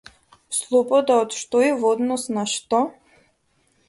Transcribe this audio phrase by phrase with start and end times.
[0.59, 2.81] Слобода од што и во однос на што?